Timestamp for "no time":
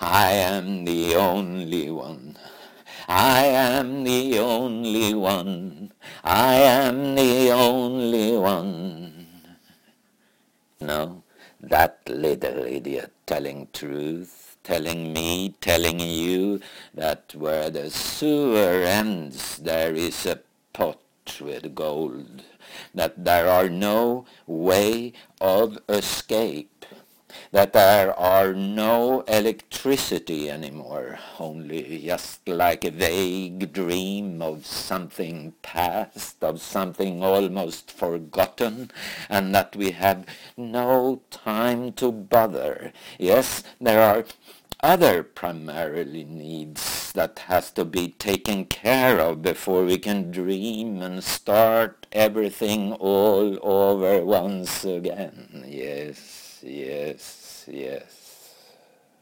40.56-41.92